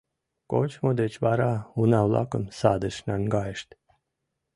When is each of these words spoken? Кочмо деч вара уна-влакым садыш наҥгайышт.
Кочмо 0.51 0.89
деч 1.01 1.13
вара 1.25 1.53
уна-влакым 1.79 2.43
садыш 2.59 2.95
наҥгайышт. 3.07 3.69